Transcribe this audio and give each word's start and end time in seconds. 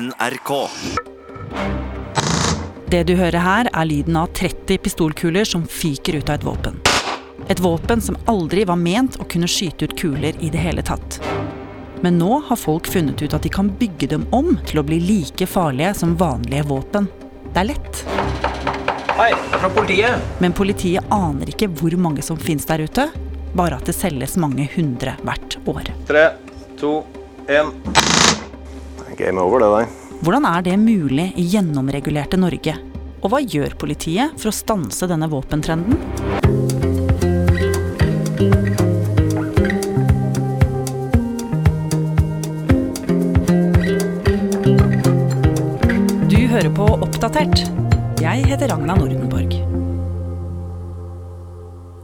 NRK. 0.00 0.68
Det 2.90 3.02
du 3.06 3.12
hører 3.14 3.38
her, 3.38 3.68
er 3.70 3.86
lyden 3.86 4.16
av 4.18 4.32
30 4.34 4.80
pistolkuler 4.82 5.46
som 5.46 5.66
fyker 5.70 6.18
ut 6.18 6.30
av 6.32 6.40
et 6.40 6.46
våpen. 6.46 6.80
Et 7.48 7.60
våpen 7.62 8.02
som 8.02 8.18
aldri 8.30 8.64
var 8.66 8.80
ment 8.80 9.20
å 9.22 9.26
kunne 9.30 9.46
skyte 9.46 9.86
ut 9.86 9.94
kuler 9.98 10.34
i 10.42 10.50
det 10.50 10.58
hele 10.58 10.82
tatt. 10.82 11.20
Men 12.02 12.18
nå 12.18 12.40
har 12.48 12.58
folk 12.58 12.90
funnet 12.90 13.22
ut 13.22 13.36
at 13.38 13.46
de 13.46 13.52
kan 13.54 13.70
bygge 13.70 14.10
dem 14.16 14.26
om 14.34 14.56
til 14.66 14.82
å 14.82 14.86
bli 14.86 14.98
like 14.98 15.46
farlige 15.46 15.94
som 16.00 16.16
vanlige 16.18 16.66
våpen. 16.72 17.06
Det 17.52 17.62
er 17.62 17.70
lett. 17.70 18.02
Hei, 19.14 19.30
det 19.30 19.60
er 19.60 19.62
fra 19.62 19.70
politiet. 19.78 20.30
Men 20.42 20.56
politiet 20.58 21.14
aner 21.14 21.54
ikke 21.54 21.70
hvor 21.70 21.94
mange 21.94 22.24
som 22.26 22.40
finnes 22.40 22.66
der 22.66 22.82
ute, 22.82 23.12
bare 23.54 23.78
at 23.78 23.86
det 23.86 23.94
selges 23.94 24.34
mange 24.42 24.66
hundre 24.74 25.14
hvert 25.22 25.60
år. 25.70 25.94
Tre, 26.10 26.32
to, 26.82 26.96
én. 27.46 27.70
Game 29.18 29.40
over, 29.40 29.62
det 29.62 29.70
der. 29.72 29.92
Hvordan 30.24 30.46
er 30.48 30.62
det 30.64 30.74
mulig 30.80 31.32
i 31.36 31.44
gjennomregulerte 31.52 32.38
Norge? 32.40 32.74
Og 33.24 33.30
hva 33.32 33.40
gjør 33.40 33.76
politiet 33.80 34.34
for 34.40 34.50
å 34.50 34.54
stanse 34.54 35.08
denne 35.08 35.28
våpentrenden? 35.32 35.96
Du 46.28 46.40
hører 46.52 46.70
på 46.76 46.90
Oppdatert. 46.98 47.64
Jeg 48.20 48.44
heter 48.48 48.70
Ragna 48.72 48.98
Nordenborg. 48.98 49.56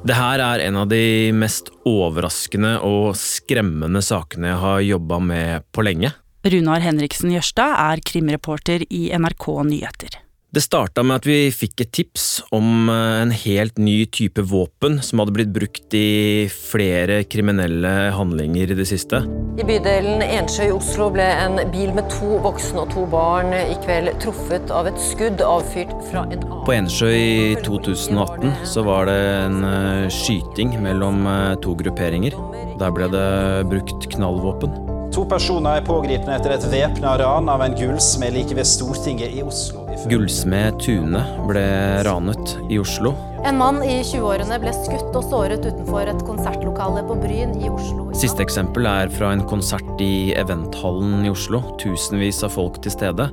Det 0.01 0.17
her 0.17 0.41
er 0.41 0.63
en 0.65 0.81
av 0.81 0.89
de 0.89 1.31
mest 1.37 1.69
overraskende 1.87 2.79
og 2.87 3.13
skremmende 3.21 4.01
sakene 4.03 4.55
jeg 4.55 4.61
har 4.65 4.83
jobba 4.89 5.21
med 5.21 5.69
på 5.77 5.85
lenge. 5.85 6.15
Runar 6.41 6.81
Henriksen 6.81 7.35
Jørstad 7.35 7.77
er 7.77 8.01
krimreporter 8.01 8.87
i 8.89 9.11
NRK 9.13 9.47
Nyheter. 9.69 10.21
Det 10.51 10.65
starta 10.65 11.05
med 11.07 11.21
at 11.21 11.27
vi 11.29 11.53
fikk 11.55 11.85
et 11.85 11.91
tips 11.95 12.25
om 12.57 12.89
eh, 12.91 13.21
en 13.21 13.31
helt 13.31 13.77
ny 13.79 14.01
type 14.11 14.43
våpen 14.51 14.97
som 15.05 15.23
hadde 15.23 15.35
blitt 15.37 15.53
brukt 15.55 15.95
i 15.95 16.49
flere 16.51 17.21
kriminelle 17.31 17.93
handlinger 18.17 18.73
i 18.73 18.79
det 18.81 18.89
siste. 18.91 19.21
I 19.61 19.69
bydelen 19.69 20.25
Ensjø 20.25 20.67
i 20.67 20.75
Oslo 20.75 21.07
ble 21.15 21.29
en 21.45 21.61
bil 21.71 21.95
med 21.95 22.11
to 22.11 22.41
voksne 22.43 22.83
og 22.83 22.91
to 22.97 23.07
barn 23.13 23.55
i 23.55 23.79
kveld 23.85 24.17
truffet 24.25 24.75
av 24.75 24.91
et 24.91 24.99
skudd 25.13 25.45
avfyrt 25.45 25.95
fra 26.09 26.25
en 26.25 26.41
annen 26.41 26.67
På 26.67 26.75
Ensjø 26.75 27.15
i 27.15 27.55
2018 27.63 28.65
så 28.75 28.89
var 28.89 29.13
det 29.13 29.21
en 29.45 29.61
eh, 29.71 30.07
skyting 30.11 30.81
mellom 30.83 31.29
eh, 31.31 31.59
to 31.63 31.79
grupperinger. 31.79 32.35
Der 32.81 32.97
ble 32.97 33.13
det 33.13 33.29
brukt 33.71 34.09
knallvåpen. 34.17 34.90
To 35.11 35.25
personer 35.27 35.81
er 35.81 35.87
pågrepet 35.87 36.29
etter 36.31 36.53
et 36.55 36.65
væpna 36.71 37.17
ran 37.19 37.49
av 37.51 37.65
en 37.65 37.75
gullsmed 37.75 38.31
like 38.37 38.55
ved 38.55 38.69
Stortinget 38.69 39.35
i 39.35 39.43
Oslo. 39.43 39.83
Gullsmed 40.07 40.79
Tune 40.85 41.23
ble 41.49 41.65
ranet 42.07 42.55
i 42.71 42.79
Oslo. 42.79 43.13
En 43.43 43.59
mann 43.59 43.81
i 43.83 43.99
20-årene 44.07 44.61
ble 44.63 44.71
skutt 44.77 45.17
og 45.19 45.27
såret 45.27 45.67
utenfor 45.67 46.13
et 46.13 46.23
konsertlokale 46.29 47.03
på 47.09 47.19
Bryn 47.25 47.57
i 47.59 47.73
Oslo. 47.73 48.07
Siste 48.21 48.45
eksempel 48.45 48.87
er 48.87 49.11
fra 49.11 49.33
en 49.35 49.43
konsert 49.51 50.05
i 50.05 50.31
Eventhallen 50.39 51.25
i 51.27 51.35
Oslo. 51.35 51.65
Tusenvis 51.83 52.45
av 52.47 52.55
folk 52.55 52.79
til 52.85 52.95
stede. 52.95 53.31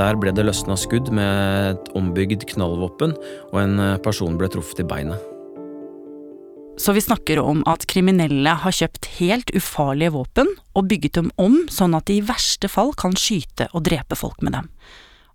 Der 0.00 0.16
ble 0.16 0.32
det 0.32 0.48
løsna 0.48 0.78
skudd 0.80 1.12
med 1.12 1.74
et 1.74 1.96
ombygd 1.98 2.48
knallvåpen, 2.54 3.18
og 3.52 3.64
en 3.66 3.82
person 4.04 4.40
ble 4.40 4.48
truffet 4.54 4.80
i 4.80 4.88
beinet. 4.88 5.27
Så 6.78 6.92
vi 6.94 7.00
snakker 7.02 7.40
om 7.42 7.64
at 7.66 7.86
kriminelle 7.90 8.52
har 8.62 8.74
kjøpt 8.74 9.08
helt 9.18 9.50
ufarlige 9.56 10.12
våpen 10.14 10.50
og 10.78 10.86
bygget 10.90 11.16
dem 11.18 11.32
om 11.36 11.64
sånn 11.74 11.96
at 11.98 12.06
de 12.06 12.20
i 12.20 12.24
verste 12.24 12.70
fall 12.70 12.92
kan 12.94 13.16
skyte 13.18 13.66
og 13.72 13.82
drepe 13.88 14.14
folk 14.18 14.38
med 14.46 14.54
dem. 14.54 14.68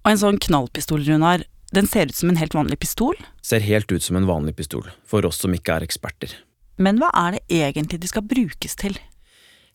Og 0.03 0.13
en 0.13 0.21
sånn 0.21 0.39
knallpistol, 0.39 1.03
Runar, 1.03 1.43
den 1.75 1.87
ser 1.89 2.07
ut 2.07 2.15
som 2.15 2.31
en 2.31 2.39
helt 2.39 2.55
vanlig 2.55 2.79
pistol, 2.79 3.15
Ser 3.43 3.59
helt 3.59 3.91
ut 3.91 4.03
som 4.03 4.15
en 4.15 4.27
vanlig 4.27 4.55
pistol, 4.55 4.87
for 5.05 5.25
oss 5.27 5.41
som 5.43 5.51
ikke 5.53 5.75
er 5.75 5.83
eksperter. 5.83 6.31
men 6.77 6.97
hva 6.97 7.09
er 7.13 7.31
det 7.35 7.41
egentlig 7.49 7.99
de 7.99 8.07
skal 8.07 8.23
brukes 8.23 8.75
til? 8.75 8.95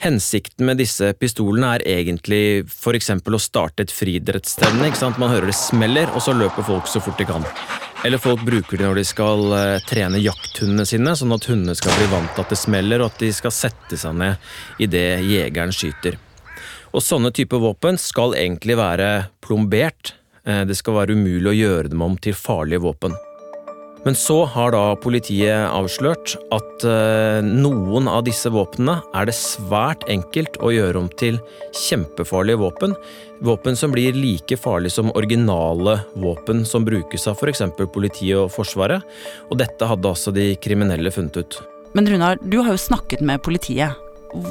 Hensikten 0.01 0.65
med 0.65 0.79
disse 0.79 1.13
pistolene 1.19 1.75
er 1.75 1.83
egentlig 1.85 2.65
for 2.71 2.95
eksempel 2.95 3.35
å 3.35 3.43
starte 3.43 3.83
et 3.83 3.91
friidrettsstevne. 3.91 4.93
Man 5.19 5.31
hører 5.31 5.47
det 5.47 5.55
smeller, 5.59 6.09
og 6.15 6.23
så 6.23 6.33
løper 6.33 6.63
folk 6.63 6.87
så 6.87 7.01
fort 7.03 7.19
de 7.19 7.27
kan. 7.27 7.45
Eller 8.05 8.19
folk 8.19 8.45
bruker 8.47 8.79
det 8.79 8.87
når 8.87 9.01
de 9.01 9.05
skal 9.07 9.53
eh, 9.57 9.81
trene 9.89 10.21
jakthundene 10.23 10.87
sine, 10.87 11.17
sånn 11.19 11.35
at 11.35 11.49
hundene 11.51 11.75
skal 11.77 11.97
bli 11.99 12.07
vant 12.13 12.31
til 12.35 12.45
at 12.45 12.53
det 12.55 12.59
smeller, 12.61 13.03
og 13.03 13.11
at 13.11 13.25
de 13.25 13.31
skal 13.35 13.55
sette 13.55 13.99
seg 13.99 14.15
ned 14.21 14.51
idet 14.87 15.25
jegeren 15.27 15.75
skyter. 15.75 16.19
Og 16.95 17.03
sånne 17.05 17.33
typer 17.35 17.61
våpen 17.61 17.99
skal 18.01 18.37
egentlig 18.39 18.79
være 18.79 19.11
plombert. 19.45 20.15
Eh, 20.47 20.63
Det 20.65 20.79
skal 20.79 20.95
være 21.01 21.19
umulig 21.19 21.51
å 21.51 21.59
gjøre 21.59 21.91
dem 21.93 22.07
om 22.07 22.15
til 22.17 22.39
farlige 22.39 22.87
våpen. 22.87 23.19
Men 24.05 24.15
så 24.15 24.45
har 24.45 24.73
da 24.73 24.83
politiet 25.01 25.69
avslørt 25.69 26.37
at 26.55 26.85
eh, 26.87 27.41
noen 27.45 28.09
av 28.11 28.23
disse 28.29 28.51
våpnene 28.53 29.01
er 29.17 29.29
det 29.29 29.35
svært 29.37 30.05
enkelt 30.11 30.61
å 30.63 30.71
gjøre 30.73 31.03
om 31.03 31.09
til 31.19 31.41
kjempefarlige 31.77 32.61
våpen. 32.63 32.95
Våpen 33.45 33.79
som 33.79 33.95
blir 33.95 34.17
like 34.17 34.59
farlige 34.59 34.97
som 34.97 35.13
originale 35.19 35.99
våpen 36.19 36.65
som 36.67 36.87
brukes 36.87 37.27
av 37.31 37.39
f.eks. 37.39 37.65
politiet 37.95 38.39
og 38.39 38.53
Forsvaret. 38.55 39.03
Og 39.51 39.59
dette 39.61 39.91
hadde 39.91 40.15
altså 40.15 40.35
de 40.35 40.53
kriminelle 40.63 41.13
funnet 41.15 41.43
ut. 41.43 41.61
Men 41.97 42.09
Runar, 42.09 42.39
du 42.43 42.61
har 42.63 42.75
jo 42.75 42.87
snakket 42.89 43.25
med 43.25 43.43
politiet. 43.43 43.99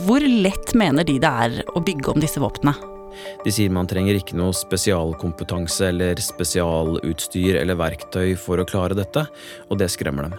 Hvor 0.06 0.24
lett 0.24 0.74
mener 0.76 1.06
de 1.08 1.20
det 1.22 1.34
er 1.48 1.60
å 1.76 1.84
bygge 1.86 2.16
om 2.16 2.24
disse 2.24 2.42
våpnene? 2.42 2.97
De 3.44 3.54
sier 3.54 3.74
man 3.74 3.90
trenger 3.90 4.20
ikke 4.20 4.38
noe 4.40 4.56
spesialkompetanse 4.56 5.92
eller 5.92 6.20
spesialutstyr 6.22 7.62
eller 7.62 7.80
verktøy 7.80 8.36
for 8.40 8.62
å 8.62 8.68
klare 8.68 8.98
dette, 8.98 9.28
og 9.70 9.82
det 9.82 9.90
skremmer 9.94 10.30
dem. 10.30 10.38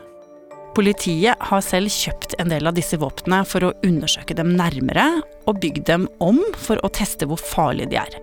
Politiet 0.78 1.41
har 1.43 1.62
selv 1.65 1.91
kjøpt 1.91 2.37
en 2.39 2.53
del 2.53 2.69
av 2.71 2.77
disse 2.77 2.99
våpnene 3.01 3.41
for 3.49 3.67
å 3.67 3.73
undersøke 3.87 4.37
dem 4.39 4.53
nærmere, 4.55 5.09
og 5.49 5.59
bygd 5.62 5.89
dem 5.89 6.05
om 6.23 6.39
for 6.55 6.78
å 6.84 6.91
teste 6.95 7.27
hvor 7.27 7.41
farlige 7.41 7.91
de 7.95 7.99
er. 7.99 8.19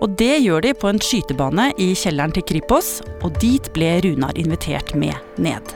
Og 0.00 0.14
det 0.16 0.38
gjør 0.40 0.62
de 0.64 0.72
på 0.78 0.88
en 0.88 1.02
skytebane 1.02 1.72
i 1.82 1.90
kjelleren 1.98 2.32
til 2.32 2.46
Kripos, 2.48 3.00
og 3.26 3.36
dit 3.42 3.68
ble 3.74 3.98
Runar 4.06 4.38
invitert 4.40 4.94
med 4.96 5.18
ned. 5.42 5.74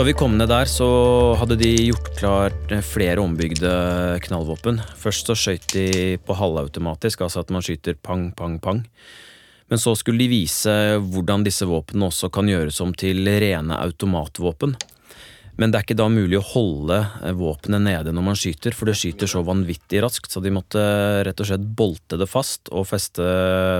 Da 0.00 0.04
vi 0.06 0.14
kom 0.16 0.38
ned 0.40 0.48
der, 0.48 0.64
så 0.64 0.86
hadde 1.36 1.58
de 1.60 1.68
gjort 1.90 2.06
klart 2.16 2.70
flere 2.88 3.20
ombygde 3.20 3.68
knallvåpen. 4.24 4.78
Først 4.96 5.28
så 5.28 5.34
skjøt 5.36 5.66
de 5.74 5.82
på 6.24 6.36
halvautomatisk, 6.38 7.20
altså 7.26 7.42
at 7.42 7.52
man 7.52 7.60
skyter 7.60 7.98
pang, 8.00 8.30
pang, 8.32 8.54
pang. 8.64 8.80
Men 9.68 9.82
så 9.82 9.92
skulle 10.00 10.24
de 10.24 10.30
vise 10.32 10.72
hvordan 11.04 11.44
disse 11.44 11.68
våpnene 11.68 12.08
også 12.08 12.32
kan 12.32 12.48
gjøres 12.48 12.80
om 12.80 12.96
til 12.96 13.28
rene 13.28 13.76
automatvåpen. 13.76 14.72
Men 15.60 15.68
det 15.68 15.82
er 15.82 15.88
ikke 15.90 16.00
da 16.00 16.08
mulig 16.08 16.40
å 16.40 16.48
holde 16.54 17.02
våpenet 17.36 17.84
nede 17.90 18.16
når 18.16 18.28
man 18.32 18.40
skyter, 18.40 18.72
for 18.72 18.88
det 18.88 18.96
skyter 18.96 19.28
så 19.28 19.44
vanvittig 19.44 20.00
raskt, 20.00 20.32
så 20.32 20.40
de 20.40 20.56
måtte 20.56 20.80
rett 21.28 21.44
og 21.44 21.52
slett 21.52 21.72
bolte 21.76 22.16
det 22.16 22.32
fast 22.38 22.72
og 22.72 22.88
feste, 22.88 23.28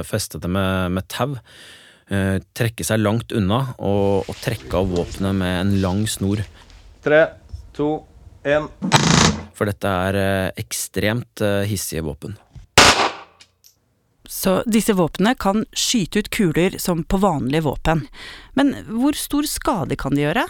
feste 0.04 0.44
det 0.44 0.52
med, 0.52 1.00
med 1.00 1.08
tau. 1.08 1.38
Eh, 2.10 2.41
trekke 2.59 2.82
seg 2.82 2.98
langt 3.04 3.31
unna 3.38 3.60
og, 3.78 4.26
og 4.26 4.38
trekke 4.43 4.81
av 4.81 4.88
våpenet 4.91 5.37
med 5.38 5.56
en 5.60 5.76
lang 5.82 6.00
snor. 6.10 6.43
Tre, 7.04 7.21
to, 7.76 8.00
én. 8.43 8.66
For 9.54 9.71
dette 9.71 9.93
er 10.09 10.19
eh, 10.19 10.49
ekstremt 10.59 11.43
eh, 11.47 11.62
hissige 11.70 12.03
våpen. 12.03 12.34
Så 14.26 14.56
disse 14.66 14.97
våpnene 14.99 15.37
kan 15.38 15.62
skyte 15.70 16.25
ut 16.25 16.32
kuler 16.34 16.81
som 16.82 17.04
på 17.06 17.20
vanlige 17.22 17.69
våpen. 17.69 18.03
Men 18.59 18.75
hvor 18.91 19.15
stor 19.19 19.47
skade 19.47 19.99
kan 19.99 20.15
de 20.19 20.26
gjøre? 20.26 20.49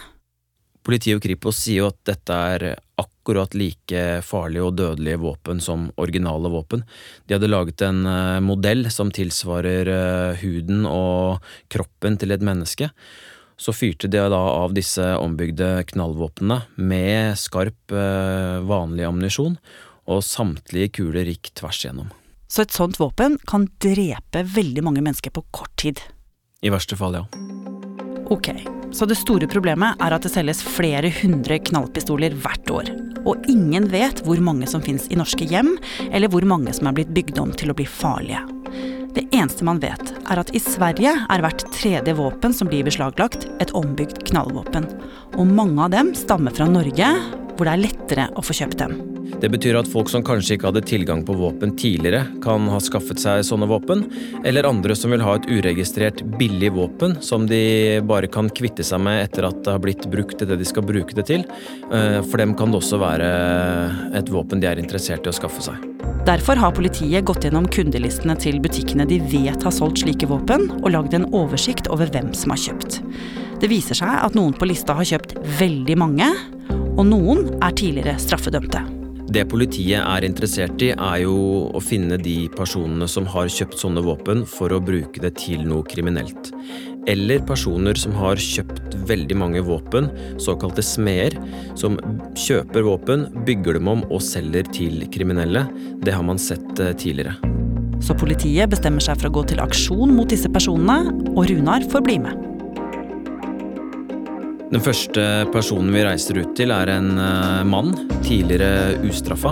Politiet 0.81 1.19
og 1.19 1.25
Kripos 1.25 1.59
sier 1.61 1.83
jo 1.83 1.89
at 1.91 1.99
dette 2.09 2.37
er 2.55 2.65
akkurat 3.01 3.53
like 3.57 4.21
farlige 4.25 4.65
og 4.65 4.77
dødelige 4.79 5.19
våpen 5.21 5.61
som 5.61 5.89
originale 6.01 6.49
våpen. 6.49 6.81
De 7.27 7.35
hadde 7.37 7.51
laget 7.51 7.83
en 7.85 8.05
eh, 8.09 8.39
modell 8.41 8.87
som 8.93 9.11
tilsvarer 9.13 9.91
eh, 9.93 10.41
huden 10.41 10.87
og 10.89 11.45
kroppen 11.71 12.17
til 12.21 12.33
et 12.33 12.45
menneske. 12.45 12.89
Så 13.61 13.75
fyrte 13.77 14.09
de 14.09 14.23
da 14.33 14.41
av 14.41 14.73
disse 14.73 15.05
ombygde 15.21 15.83
knallvåpnene 15.91 16.63
med 16.81 17.37
skarp, 17.37 17.93
eh, 17.93 18.57
vanlig 18.65 19.05
ammunisjon, 19.05 19.59
og 20.09 20.25
samtlige 20.25 20.95
kuler 20.97 21.29
gikk 21.29 21.53
tvers 21.61 21.83
igjennom. 21.83 22.09
Så 22.51 22.65
et 22.65 22.73
sånt 22.73 22.97
våpen 22.99 23.37
kan 23.47 23.69
drepe 23.79 24.41
veldig 24.57 24.83
mange 24.83 25.05
mennesker 25.05 25.31
på 25.31 25.45
kort 25.53 25.71
tid. 25.79 26.01
I 26.65 26.73
verste 26.73 26.97
fall, 26.97 27.21
ja. 27.21 27.25
Ok, 28.33 28.49
så 28.91 29.07
det 29.07 29.19
store 29.19 29.47
problemet 29.51 29.99
er 30.03 30.15
at 30.15 30.25
det 30.25 30.33
selges 30.33 30.61
flere 30.65 31.11
hundre 31.21 31.59
knallpistoler 31.71 32.35
hvert 32.43 32.71
år. 32.73 32.91
Og 33.25 33.45
ingen 33.51 33.87
vet 33.91 34.23
hvor 34.25 34.41
mange 34.43 34.67
som 34.69 34.83
finnes 34.83 35.07
i 35.11 35.19
norske 35.19 35.45
hjem, 35.47 35.75
eller 36.11 36.31
hvor 36.31 36.45
mange 36.47 36.73
som 36.75 36.89
er 36.89 36.97
blitt 36.97 37.13
bygd 37.15 37.39
om 37.41 37.53
til 37.55 37.71
å 37.71 37.77
bli 37.77 37.87
farlige. 37.87 38.41
Det 39.11 39.25
eneste 39.35 39.65
man 39.67 39.81
vet, 39.83 40.13
er 40.31 40.39
at 40.39 40.53
i 40.55 40.61
Sverige 40.63 41.11
er 41.11 41.43
hvert 41.43 41.65
tredje 41.75 42.15
våpen 42.15 42.55
som 42.55 42.69
blir 42.71 42.85
beslaglagt, 42.87 43.43
et 43.59 43.73
ombygd 43.75 44.23
knallvåpen. 44.29 44.87
Og 45.35 45.51
mange 45.51 45.83
av 45.83 45.91
dem 45.91 46.13
stammer 46.15 46.55
fra 46.55 46.69
Norge, 46.71 47.09
hvor 47.61 47.69
det 47.69 47.77
er 47.77 47.85
lettere 47.85 48.29
å 48.33 48.41
få 48.41 48.57
kjøpt 48.57 48.79
dem. 48.81 48.95
Det 49.41 49.49
betyr 49.53 49.77
at 49.79 49.89
folk 49.89 50.09
som 50.11 50.23
kanskje 50.25 50.55
ikke 50.57 50.67
hadde 50.67 50.81
tilgang 50.85 51.21
på 51.25 51.35
våpen 51.37 51.75
tidligere, 51.77 52.23
kan 52.43 52.65
ha 52.69 52.79
skaffet 52.81 53.21
seg 53.21 53.45
sånne 53.45 53.67
våpen, 53.69 54.03
eller 54.45 54.67
andre 54.69 54.95
som 54.97 55.13
vil 55.13 55.21
ha 55.23 55.35
et 55.37 55.45
uregistrert 55.49 56.23
billig 56.39 56.71
våpen 56.75 57.15
som 57.25 57.45
de 57.49 58.01
bare 58.05 58.29
kan 58.33 58.49
kvitte 58.49 58.85
seg 58.85 59.01
med 59.05 59.23
etter 59.27 59.47
at 59.47 59.61
det 59.65 59.75
har 59.75 59.81
blitt 59.81 60.07
brukt 60.11 60.37
til 60.41 60.49
det 60.49 60.57
de 60.61 60.67
skal 60.67 60.85
bruke 60.85 61.17
det 61.17 61.27
til. 61.29 61.45
Eh, 61.93 62.19
for 62.25 62.41
dem 62.41 62.55
kan 62.57 62.73
det 62.73 62.81
også 62.81 63.01
være 63.01 63.29
et 64.19 64.33
våpen 64.33 64.61
de 64.61 64.69
er 64.69 64.81
interessert 64.81 65.25
i 65.25 65.31
å 65.31 65.37
skaffe 65.37 65.65
seg. 65.69 65.89
Derfor 66.25 66.59
har 66.61 66.73
politiet 66.77 67.25
gått 67.25 67.45
gjennom 67.45 67.69
kundelistene 67.71 68.35
til 68.41 68.57
butikkene 68.61 69.07
de 69.09 69.21
vet 69.31 69.63
har 69.65 69.73
solgt 69.73 70.03
slike 70.03 70.29
våpen, 70.29 70.67
og 70.81 70.91
lagd 70.93 71.17
en 71.17 71.29
oversikt 71.29 71.89
over 71.93 72.09
hvem 72.13 72.33
som 72.37 72.53
har 72.53 72.61
kjøpt. 72.69 73.01
Det 73.61 73.69
viser 73.69 73.97
seg 73.97 74.09
at 74.25 74.33
noen 74.37 74.53
på 74.57 74.65
lista 74.69 74.95
har 74.97 75.05
kjøpt 75.05 75.35
veldig 75.59 75.97
mange, 76.01 76.27
og 76.97 77.05
noen 77.07 77.47
er 77.61 77.77
tidligere 77.77 78.17
straffedømte. 78.21 78.83
Det 79.31 79.45
politiet 79.47 80.01
er 80.01 80.25
interessert 80.27 80.81
i, 80.83 80.89
er 80.91 81.21
jo 81.23 81.35
å 81.71 81.79
finne 81.79 82.17
de 82.19 82.49
personene 82.51 83.07
som 83.07 83.27
har 83.31 83.47
kjøpt 83.53 83.79
sånne 83.79 84.03
våpen 84.03 84.43
for 84.49 84.73
å 84.75 84.81
bruke 84.83 85.23
det 85.23 85.37
til 85.39 85.63
noe 85.69 85.85
kriminelt. 85.87 86.51
Eller 87.07 87.39
personer 87.47 87.95
som 87.97 88.11
har 88.19 88.41
kjøpt 88.41 88.97
veldig 89.07 89.37
mange 89.39 89.63
våpen, 89.63 90.11
såkalte 90.41 90.83
smeder, 90.83 91.39
som 91.79 91.95
kjøper 92.35 92.83
våpen, 92.89 93.25
bygger 93.47 93.79
dem 93.79 93.89
om 93.93 94.03
og 94.09 94.19
selger 94.25 94.67
til 94.75 95.07
kriminelle. 95.15 95.63
Det 96.03 96.17
har 96.17 96.27
man 96.27 96.41
sett 96.41 96.83
eh, 96.83 96.91
tidligere. 96.91 97.37
Så 98.03 98.17
politiet 98.17 98.69
bestemmer 98.69 99.03
seg 99.05 99.21
for 99.21 99.29
å 99.29 99.35
gå 99.39 99.47
til 99.53 99.63
aksjon 99.63 100.11
mot 100.17 100.29
disse 100.29 100.51
personene, 100.51 101.15
og 101.37 101.45
Runar 101.47 101.87
får 101.87 102.03
bli 102.09 102.19
med. 102.25 102.50
Den 104.71 104.79
første 104.79 105.23
personen 105.51 105.91
vi 105.91 106.03
reiser 106.05 106.37
ut 106.39 106.53
til, 106.55 106.71
er 106.71 106.87
en 106.93 107.09
uh, 107.19 107.59
mann, 107.67 107.89
tidligere 108.23 109.01
ustraffa. 109.03 109.51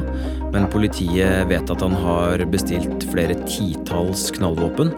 Men 0.54 0.70
politiet 0.72 1.44
vet 1.50 1.74
at 1.74 1.84
han 1.84 1.98
har 2.06 2.46
bestilt 2.48 3.04
flere 3.12 3.36
titalls 3.44 4.30
knallvåpen, 4.38 4.94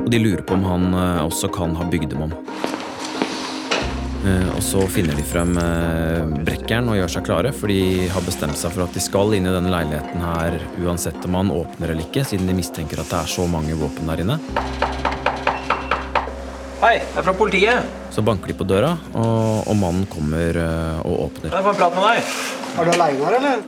og 0.00 0.08
de 0.08 0.22
lurer 0.22 0.40
på 0.48 0.56
om 0.56 0.64
han 0.64 0.88
uh, 0.96 1.26
også 1.26 1.52
kan 1.52 1.76
ha 1.76 1.84
bygd 1.92 2.14
dem 2.14 2.24
om. 2.24 2.32
Uh, 4.24 4.48
og 4.54 4.64
så 4.64 4.86
finner 4.88 5.12
de 5.12 5.26
frem 5.28 5.52
brekkeren 6.48 6.88
og 6.88 6.96
gjør 7.02 7.12
seg 7.18 7.28
klare, 7.28 7.52
for 7.52 7.68
de 7.68 8.08
har 8.14 8.24
bestemt 8.24 8.56
seg 8.56 8.72
for 8.72 8.86
at 8.86 8.96
de 8.96 9.04
skal 9.04 9.36
inn 9.36 9.44
i 9.44 9.52
denne 9.58 9.76
leiligheten 9.76 10.24
her 10.24 10.56
uansett 10.86 11.20
om 11.28 11.36
han 11.36 11.52
åpner 11.52 11.92
eller 11.92 12.08
ikke, 12.08 12.24
siden 12.24 12.48
de 12.48 12.56
mistenker 12.56 13.04
at 13.04 13.12
det 13.12 13.20
er 13.20 13.36
så 13.36 13.44
mange 13.44 13.76
våpen 13.76 14.08
der 14.08 14.24
inne. 14.24 14.40
Hei, 16.86 17.00
det 17.02 17.18
er 17.18 17.24
fra 17.26 17.32
politiet. 17.34 17.86
Så 18.14 18.22
banker 18.22 18.46
de 18.46 18.54
på 18.54 18.62
døra, 18.62 18.92
og, 19.18 19.64
og 19.66 19.74
mannen 19.74 20.04
kommer 20.06 20.54
uh, 20.54 21.00
og 21.02 21.24
åpner. 21.24 21.50
Jeg 21.50 21.64
får 21.64 21.72
en 21.72 21.80
prat 21.80 21.96
med 21.96 22.04
deg. 22.06 22.28
Er 22.78 22.86
du 22.86 22.90
aleine 22.92 23.24
her, 23.26 23.36
eller? 23.40 23.64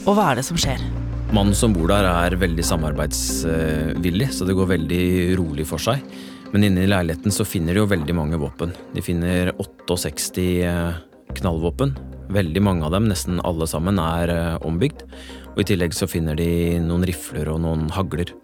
Og 0.00 0.16
hva 0.16 0.24
er 0.32 0.40
det 0.40 0.44
som 0.48 0.58
skjer? 0.58 0.82
Mannen 1.30 1.54
som 1.54 1.76
bor 1.76 1.92
der, 1.92 2.08
er 2.10 2.34
veldig 2.40 2.64
samarbeidsvillig, 2.66 4.32
så 4.34 4.48
det 4.50 4.58
går 4.58 4.72
veldig 4.72 5.06
rolig 5.38 5.68
for 5.70 5.86
seg. 5.86 6.02
Men 6.50 6.66
inne 6.66 6.82
i 6.82 6.90
leiligheten 6.90 7.38
så 7.38 7.46
finner 7.46 7.78
de 7.78 7.84
jo 7.84 7.92
veldig 7.94 8.18
mange 8.18 8.42
våpen. 8.42 8.74
De 8.96 9.06
finner 9.06 9.54
68 9.54 10.50
eh, 10.66 11.00
knallvåpen. 11.38 11.94
Veldig 12.34 12.66
mange 12.66 12.90
av 12.90 12.98
dem, 12.98 13.06
nesten 13.14 13.38
alle 13.46 13.70
sammen, 13.70 14.02
er 14.02 14.34
eh, 14.34 14.52
ombygd. 14.66 15.06
Og 15.54 15.62
i 15.62 15.70
tillegg 15.70 15.94
så 15.94 16.10
finner 16.10 16.34
de 16.34 16.80
noen 16.82 17.06
rifler 17.06 17.54
og 17.54 17.62
noen 17.62 17.86
hagler. 17.94 18.34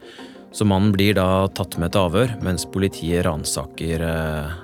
Så 0.53 0.67
mannen 0.67 0.93
blir 0.93 1.15
da 1.15 1.47
tatt 1.55 1.77
med 1.79 1.95
til 1.95 2.09
avhør, 2.09 2.33
mens 2.43 2.67
politiet 2.67 3.23
ransaker 3.27 4.03
eh, 4.03 4.57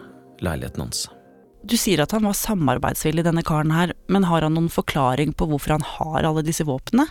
leiligheten 0.42 0.82
hans. 0.82 1.04
Du 1.66 1.76
sier 1.78 2.02
at 2.02 2.12
han 2.14 2.26
var 2.26 2.36
samarbeidsvillig, 2.38 3.24
denne 3.26 3.44
karen 3.46 3.72
her, 3.74 3.94
men 4.12 4.26
har 4.30 4.44
han 4.46 4.54
noen 4.54 4.70
forklaring 4.70 5.32
på 5.34 5.48
hvorfor 5.50 5.76
han 5.76 5.86
har 5.96 6.26
alle 6.28 6.44
disse 6.46 6.66
våpnene? 6.66 7.06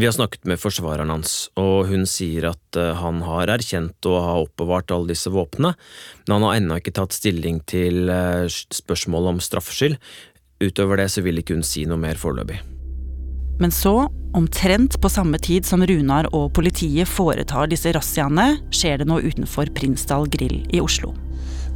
Vi 0.00 0.06
har 0.08 0.14
snakket 0.16 0.46
med 0.48 0.60
forsvareren 0.60 1.12
hans, 1.12 1.50
og 1.60 1.90
hun 1.90 2.06
sier 2.08 2.48
at 2.54 2.80
eh, 2.80 2.94
han 2.96 3.20
har 3.26 3.52
erkjent 3.52 4.08
å 4.08 4.14
ha 4.24 4.36
oppbevart 4.44 4.92
alle 4.94 5.12
disse 5.12 5.32
våpnene, 5.32 5.74
men 6.24 6.36
han 6.36 6.46
har 6.48 6.60
ennå 6.60 6.80
ikke 6.80 6.96
tatt 6.96 7.16
stilling 7.16 7.60
til 7.68 8.08
eh, 8.12 8.48
spørsmålet 8.48 9.34
om 9.34 9.42
straffskyld. 9.44 9.98
Utover 10.64 11.02
det 11.02 11.10
så 11.12 11.24
vil 11.24 11.42
ikke 11.42 11.58
hun 11.58 11.66
si 11.66 11.84
noe 11.88 12.00
mer 12.00 12.20
foreløpig. 12.20 12.62
Men 13.60 13.74
så, 13.74 14.08
omtrent 14.34 15.00
på 15.00 15.10
samme 15.12 15.38
tid 15.38 15.66
som 15.68 15.84
Runar 15.86 16.28
og 16.32 16.52
politiet 16.56 17.08
foretar 17.08 17.68
disse 17.70 17.92
razziaene, 17.92 18.56
skjer 18.72 19.02
det 19.02 19.08
noe 19.10 19.22
utenfor 19.22 19.70
Prinsdal 19.76 20.28
grill 20.32 20.62
i 20.72 20.80
Oslo. 20.82 21.12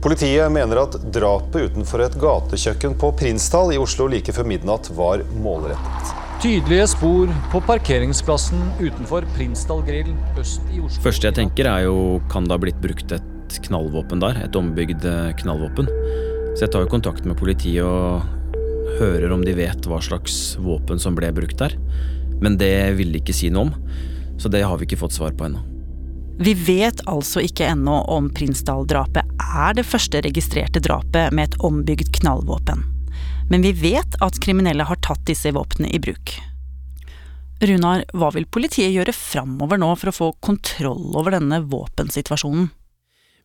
Politiet 0.05 0.53
mener 0.53 0.83
at 0.85 0.97
drapet 1.13 1.73
utenfor 1.73 2.05
et 2.05 2.17
gatekjøkken 2.21 2.97
på 3.01 3.11
Prinsdal 3.19 3.73
i 3.75 3.81
Oslo 3.81 4.07
like 4.13 4.33
før 4.35 4.49
midnatt 4.49 4.91
var 4.97 5.25
målrettet. 5.43 6.13
Tydelige 6.43 6.85
spor 6.93 7.31
på 7.53 7.63
parkeringsplassen 7.65 8.61
utenfor 8.79 9.25
Prinsdal 9.35 9.81
grill 9.87 10.13
øst 10.39 10.65
i 10.73 10.83
Oslo. 10.85 11.03
Første 11.09 11.31
jeg 11.31 11.39
tenker 11.39 11.69
er 11.71 11.87
jo, 11.89 12.21
kan 12.33 12.45
det 12.45 12.55
ha 12.55 12.61
blitt 12.61 12.81
brukt 12.83 13.17
et 13.17 13.61
knallvåpen 13.67 14.21
der? 14.23 14.43
Et 14.45 14.59
ombygd 14.59 15.07
knallvåpen? 15.41 15.89
Så 16.57 16.67
jeg 16.67 16.73
tar 16.73 16.85
jo 16.85 16.93
kontakt 16.93 17.27
med 17.29 17.39
politiet 17.41 17.85
og 17.85 18.36
hører 18.99 19.33
om 19.35 19.45
de 19.45 19.55
vet 19.57 19.87
hva 19.89 20.01
slags 20.03 20.57
våpen 20.63 21.01
som 21.03 21.17
ble 21.19 21.33
brukt 21.35 21.59
der. 21.61 21.77
Men 22.41 22.59
det 22.61 22.97
vil 22.99 23.15
de 23.15 23.23
ikke 23.23 23.37
si 23.37 23.51
noe 23.53 23.69
om, 23.69 23.73
så 24.41 24.51
det 24.53 24.65
har 24.65 24.79
vi 24.79 24.89
ikke 24.89 25.01
fått 25.01 25.17
svar 25.17 25.35
på 25.37 25.49
ennå. 25.49 25.63
Vi 26.39 26.53
vet 26.53 27.01
altså 27.09 27.41
ikke 27.41 27.65
ennå 27.73 28.03
om 28.13 28.29
Prinsdal-drapet 28.37 29.31
er 29.41 29.77
det 29.79 29.87
første 29.89 30.21
registrerte 30.27 30.83
drapet 30.85 31.33
med 31.33 31.49
et 31.49 31.57
ombygd 31.65 32.13
knallvåpen. 32.19 32.85
Men 33.49 33.65
vi 33.65 33.73
vet 33.73 34.19
at 34.21 34.41
kriminelle 34.45 34.85
har 34.85 35.01
tatt 35.01 35.25
disse 35.29 35.53
våpnene 35.57 35.89
i 35.97 36.01
bruk. 36.03 36.35
Runar, 37.65 38.05
hva 38.13 38.29
vil 38.35 38.45
politiet 38.53 38.93
gjøre 38.93 39.17
framover 39.17 39.81
nå 39.81 39.95
for 39.97 40.13
å 40.13 40.17
få 40.17 40.29
kontroll 40.45 41.15
over 41.17 41.39
denne 41.39 41.63
våpensituasjonen? 41.65 42.69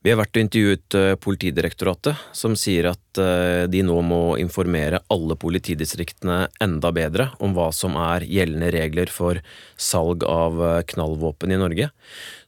Vi 0.02 0.10
har 0.10 0.18
vært 0.18 0.34
og 0.34 0.42
intervjuet 0.42 0.96
eh, 0.98 1.12
Politidirektoratet, 1.22 2.18
som 2.34 2.56
sier 2.58 2.88
at 2.90 3.20
eh, 3.22 3.68
de 3.70 3.84
nå 3.86 4.00
må 4.02 4.34
informere 4.42 5.04
alle 5.14 5.38
politidistriktene 5.38 6.48
enda 6.64 6.90
bedre 6.96 7.28
om 7.38 7.54
hva 7.54 7.68
som 7.76 8.00
er 8.02 8.26
gjeldende 8.26 8.72
regler 8.74 9.14
for 9.14 9.44
salg 9.78 10.26
av 10.26 10.58
eh, 10.58 10.82
knallvåpen 10.96 11.54
i 11.54 11.62
Norge. 11.62 11.92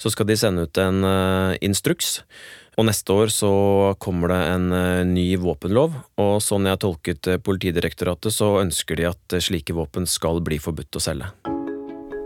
Så 0.01 0.09
skal 0.09 0.31
de 0.31 0.39
sende 0.39 0.65
ut 0.65 0.81
en 0.81 1.05
instruks. 1.61 2.23
Og 2.73 2.87
neste 2.89 3.13
år 3.13 3.29
så 3.29 3.53
kommer 4.01 4.33
det 4.33 4.41
en 4.49 5.13
ny 5.13 5.27
våpenlov, 5.37 5.93
og 6.17 6.35
sånn 6.41 6.65
jeg 6.65 6.73
har 6.73 6.81
tolket 6.81 7.35
Politidirektoratet, 7.45 8.33
så 8.33 8.55
ønsker 8.65 8.97
de 8.97 9.11
at 9.13 9.41
slike 9.45 9.77
våpen 9.77 10.09
skal 10.09 10.41
bli 10.41 10.57
forbudt 10.57 10.97
å 10.97 11.09
selge. 11.11 11.52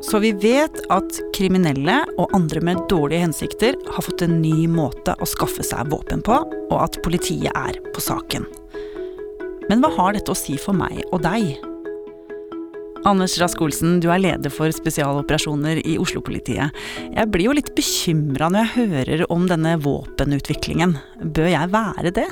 Så 0.02 0.20
vi 0.22 0.30
vet 0.32 0.78
at 0.94 1.18
kriminelle 1.36 1.98
og 2.22 2.34
andre 2.38 2.62
med 2.64 2.84
dårlige 2.92 3.24
hensikter 3.26 3.78
har 3.90 4.06
fått 4.06 4.22
en 4.26 4.38
ny 4.44 4.68
måte 4.70 5.16
å 5.18 5.28
skaffe 5.30 5.66
seg 5.66 5.90
våpen 5.92 6.22
på, 6.26 6.38
og 6.70 6.78
at 6.84 7.00
politiet 7.06 7.50
er 7.58 7.80
på 7.96 8.04
saken. 8.04 8.46
Men 9.68 9.82
hva 9.82 9.92
har 9.98 10.14
dette 10.16 10.32
å 10.32 10.38
si 10.38 10.56
for 10.62 10.78
meg 10.78 11.02
og 11.10 11.26
deg? 11.26 11.58
Anders 13.08 13.38
Rask 13.42 13.62
Olsen, 13.64 14.00
du 14.04 14.10
er 14.12 14.22
leder 14.22 14.52
for 14.54 14.72
spesialoperasjoner 14.74 15.80
i 15.86 15.98
Oslo-politiet. 16.02 16.76
Jeg 17.14 17.32
blir 17.34 17.50
jo 17.50 17.56
litt 17.58 17.74
bekymra 17.78 18.50
når 18.52 18.66
jeg 18.66 18.76
hører 18.76 19.24
om 19.34 19.48
denne 19.50 19.78
våpenutviklingen. 19.84 20.98
Bør 21.36 21.50
jeg 21.54 21.74
være 21.74 22.14
det? 22.20 22.28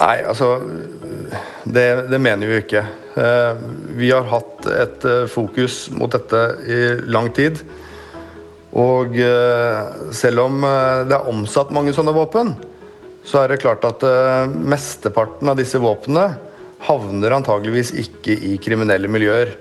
Nei, 0.00 0.16
altså 0.24 0.56
Det, 1.64 1.86
det 2.10 2.20
mener 2.20 2.48
vi 2.48 2.60
ikke. 2.62 2.82
Eh, 3.12 3.62
vi 3.98 4.10
har 4.12 4.28
hatt 4.30 4.66
et 4.72 5.04
eh, 5.04 5.24
fokus 5.30 5.86
mot 5.92 6.12
dette 6.12 6.40
i 6.64 6.80
lang 7.12 7.28
tid. 7.34 7.60
Og 8.72 9.16
eh, 9.20 9.80
selv 10.16 10.46
om 10.46 10.62
det 11.08 11.16
er 11.16 11.28
omsatt 11.28 11.74
mange 11.76 11.92
sånne 11.96 12.14
våpen, 12.16 12.54
så 13.22 13.42
er 13.42 13.52
det 13.52 13.60
klart 13.62 13.84
at 13.86 14.02
mesteparten 14.50 15.46
av 15.52 15.54
disse 15.60 15.78
våpnene 15.78 16.32
havner 16.82 17.36
antageligvis 17.36 17.92
ikke 18.02 18.34
i 18.34 18.56
kriminelle 18.58 19.06
miljøer. 19.12 19.52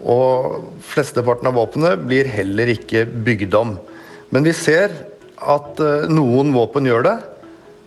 Og 0.00 0.62
flesteparten 0.86 1.50
av 1.50 1.58
våpnene 1.58 1.92
blir 2.00 2.30
heller 2.32 2.72
ikke 2.72 3.04
bygd 3.04 3.58
om. 3.58 3.74
Men 4.32 4.46
vi 4.48 4.54
ser 4.56 4.94
at 5.36 5.82
noen 6.08 6.54
våpen 6.56 6.88
gjør 6.88 7.04
det. 7.04 7.16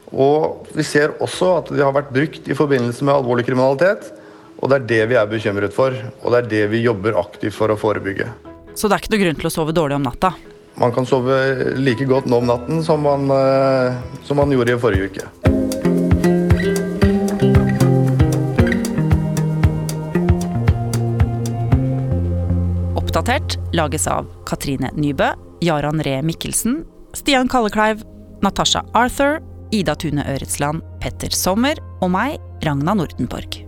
Og 0.10 0.68
vi 0.74 0.86
ser 0.86 1.14
også 1.22 1.52
at 1.60 1.72
de 1.74 1.84
har 1.84 1.94
vært 1.94 2.14
brukt 2.14 2.50
i 2.50 2.58
forbindelse 2.58 3.06
med 3.06 3.20
alvorlig 3.20 3.46
kriminalitet. 3.46 4.10
Og 4.60 4.72
det 4.72 4.80
er 4.80 4.88
det 4.90 5.02
vi 5.12 5.18
er 5.20 5.30
bekymret 5.30 5.76
for, 5.76 5.96
og 5.96 6.34
det 6.34 6.40
er 6.42 6.48
det 6.52 6.64
vi 6.74 6.84
jobber 6.84 7.20
aktivt 7.20 7.56
for 7.56 7.72
å 7.72 7.78
forebygge. 7.80 8.28
Så 8.76 8.90
det 8.90 8.98
er 8.98 9.04
ikke 9.04 9.14
noe 9.14 9.22
grunn 9.24 9.40
til 9.40 9.50
å 9.50 9.54
sove 9.54 9.76
dårlig 9.76 10.00
om 10.00 10.08
natta? 10.08 10.34
Man 10.80 10.94
kan 10.96 11.08
sove 11.08 11.36
like 11.80 12.06
godt 12.08 12.28
nå 12.32 12.40
om 12.40 12.48
natten 12.48 12.84
som 12.84 13.02
man, 13.04 13.28
eh, 13.32 13.96
som 14.28 14.40
man 14.40 14.52
gjorde 14.52 14.76
i 14.76 14.80
forrige 14.80 15.10
uke. 15.12 15.26
Oppdatert 23.00 23.58
lages 23.76 24.08
av 24.08 24.28
Katrine 24.48 24.92
Nybø, 24.96 25.34
Jaran 25.64 26.04
Ree 26.04 26.24
Mikkelsen, 26.24 26.84
Stian 27.18 27.50
Kallekleiv, 27.52 28.04
Natasha 28.44 28.86
Arthur, 28.96 29.40
Ida 29.76 29.96
Tune 29.96 30.26
Øretsland, 30.26 30.82
Petter 31.02 31.34
Sommer 31.36 31.80
og 32.02 32.10
meg, 32.14 32.38
Ragna 32.66 32.96
Nordenborg. 32.98 33.62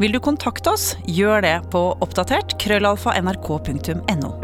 Vil 0.00 0.14
du 0.14 0.20
kontakte 0.22 0.74
oss, 0.74 0.88
gjør 1.06 1.44
det 1.44 1.54
på 1.74 1.86
oppdatert 2.02 2.56
krøllalfa 2.62 3.14
nrk.no. 3.22 4.43